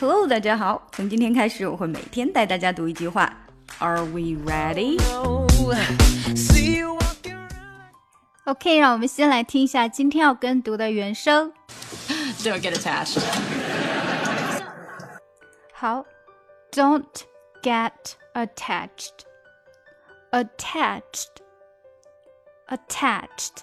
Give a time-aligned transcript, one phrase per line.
[0.00, 0.88] Hello，大家好！
[0.92, 3.30] 从今天开始，我会每天带大家读一句话。
[3.80, 4.98] Are we ready?
[8.46, 11.52] OK，让我们先来听一下今天要跟读的原声。
[12.38, 13.22] Don't get attached.
[15.74, 16.06] 好
[16.72, 17.04] ，Don't
[17.62, 17.92] get
[18.32, 19.26] attached.
[20.30, 21.28] Attached.
[22.68, 23.58] Attached.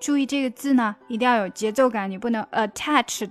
[0.00, 3.28] 注意这个字呢，一定要有节奏感，你不能 attached，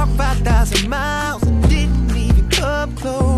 [0.05, 3.34] walked 5,000 miles and didn't even come close.